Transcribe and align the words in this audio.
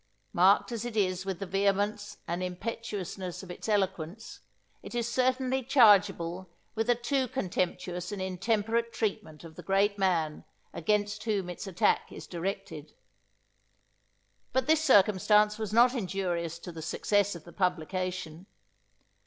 Marked 0.33 0.71
as 0.71 0.83
it 0.83 0.97
is 0.97 1.27
with 1.27 1.37
the 1.37 1.45
vehemence 1.45 2.17
and 2.27 2.41
impetuousness 2.41 3.43
of 3.43 3.51
its 3.51 3.69
eloquence, 3.69 4.39
it 4.81 4.95
is 4.95 5.07
certainly 5.07 5.61
chargeable 5.61 6.49
with 6.73 6.89
a 6.89 6.95
too 6.95 7.27
contemptuous 7.27 8.11
and 8.11 8.19
intemperate 8.19 8.91
treatment 8.91 9.43
of 9.43 9.55
the 9.55 9.61
great 9.61 9.99
man 9.99 10.43
against 10.73 11.25
whom 11.25 11.51
its 11.51 11.67
attack 11.67 12.11
is 12.11 12.25
directed. 12.25 12.95
But 14.53 14.65
this 14.65 14.83
circumstance 14.83 15.59
was 15.59 15.71
not 15.71 15.93
injurious 15.93 16.57
to 16.57 16.71
the 16.71 16.81
success 16.81 17.35
of 17.35 17.43
the 17.43 17.53
publication. 17.53 18.47